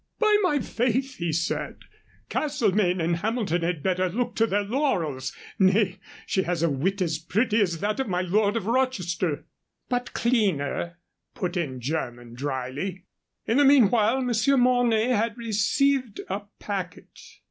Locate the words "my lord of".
8.07-8.65